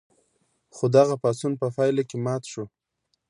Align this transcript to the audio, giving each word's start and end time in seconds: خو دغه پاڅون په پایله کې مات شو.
خو 0.75 0.85
دغه 0.95 1.15
پاڅون 1.21 1.53
په 1.61 1.67
پایله 1.75 2.03
کې 2.09 2.17
مات 2.25 2.43
شو. 2.51 2.63